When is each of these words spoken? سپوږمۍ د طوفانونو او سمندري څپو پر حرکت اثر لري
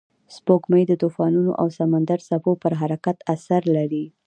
سپوږمۍ 0.35 0.83
د 0.87 0.93
طوفانونو 1.01 1.51
او 1.61 1.67
سمندري 1.79 2.23
څپو 2.29 2.51
پر 2.61 2.73
حرکت 2.81 3.17
اثر 3.33 3.61
لري 3.75 4.05